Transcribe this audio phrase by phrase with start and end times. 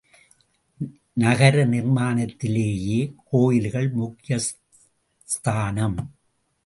[1.13, 3.13] நகர நிர்மாணத்திலேயே
[3.29, 6.13] கோயில்கள் முக்கியஸ்தானம்.